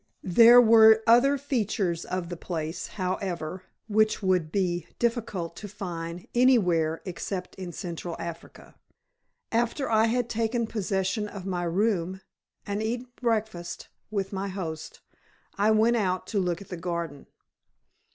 There 0.33 0.59
were 0.59 1.03
other 1.05 1.37
features 1.37 2.05
of 2.05 2.29
the 2.29 2.35
place, 2.35 2.87
however, 2.97 3.65
which 3.87 4.15
it 4.15 4.23
would 4.23 4.51
be 4.51 4.87
difficult 4.97 5.55
to 5.57 5.67
find 5.67 6.27
anywhere 6.33 7.03
except 7.05 7.53
in 7.53 7.71
Central 7.71 8.15
Africa. 8.17 8.73
After 9.51 9.91
I 9.91 10.05
had 10.07 10.27
taken 10.27 10.65
possession 10.65 11.27
of 11.27 11.45
my 11.45 11.65
room, 11.65 12.21
and 12.65 12.81
eaten 12.81 13.09
breakfast 13.21 13.89
with 14.09 14.33
my 14.33 14.47
host, 14.47 15.01
I 15.55 15.69
went 15.69 15.97
out 15.97 16.25
to 16.33 16.39
look 16.39 16.61
at 16.63 16.69
the 16.69 16.77
garden. 16.77 17.27